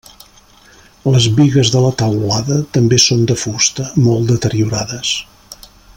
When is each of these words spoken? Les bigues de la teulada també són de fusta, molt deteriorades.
Les 1.15 1.27
bigues 1.39 1.69
de 1.75 1.83
la 1.83 1.91
teulada 2.01 2.57
també 2.79 2.99
són 3.05 3.23
de 3.33 3.37
fusta, 3.43 3.87
molt 4.07 4.35
deteriorades. 4.35 5.13